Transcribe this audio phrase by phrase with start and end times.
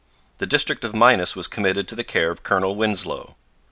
[0.39, 3.35] The district of Minas was committed to the care of Colonel Winslow.